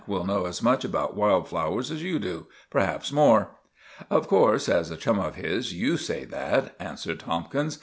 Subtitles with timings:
[0.07, 3.51] will know as much about wild flowers as you do—perhaps more."
[4.09, 7.77] "Of course, as a chum of his, you say that," answered Tomkins.